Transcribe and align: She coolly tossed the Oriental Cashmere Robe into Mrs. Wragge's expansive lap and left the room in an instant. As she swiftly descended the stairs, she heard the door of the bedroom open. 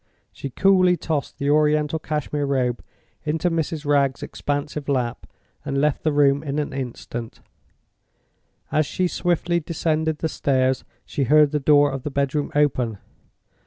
She 0.33 0.49
coolly 0.49 0.97
tossed 0.97 1.37
the 1.37 1.51
Oriental 1.51 1.99
Cashmere 1.99 2.47
Robe 2.47 2.83
into 3.23 3.51
Mrs. 3.51 3.85
Wragge's 3.85 4.23
expansive 4.23 4.89
lap 4.89 5.27
and 5.63 5.77
left 5.79 6.01
the 6.01 6.11
room 6.11 6.41
in 6.41 6.57
an 6.57 6.73
instant. 6.73 7.39
As 8.71 8.87
she 8.87 9.07
swiftly 9.07 9.59
descended 9.59 10.17
the 10.17 10.27
stairs, 10.27 10.83
she 11.05 11.25
heard 11.25 11.51
the 11.51 11.59
door 11.59 11.91
of 11.91 12.01
the 12.01 12.09
bedroom 12.09 12.51
open. 12.55 12.97